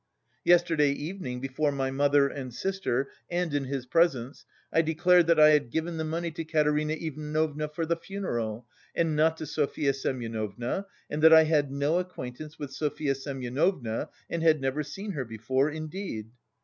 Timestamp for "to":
6.31-6.43, 9.37-9.45